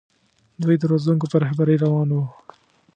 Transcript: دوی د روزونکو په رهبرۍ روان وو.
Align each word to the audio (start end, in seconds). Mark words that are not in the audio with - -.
دوی 0.61 0.75
د 0.79 0.83
روزونکو 0.91 1.25
په 1.31 1.37
رهبرۍ 1.43 1.75
روان 1.83 2.09
وو. 2.11 2.23